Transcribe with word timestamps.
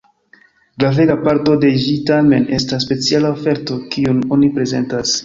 Gravega 0.83 1.17
parto 1.27 1.57
de 1.65 1.69
ĝi 1.83 1.93
tamen 2.11 2.47
estas 2.59 2.87
speciala 2.87 3.31
oferto, 3.37 3.79
kiun 3.93 4.23
oni 4.39 4.51
prezentas. 4.57 5.15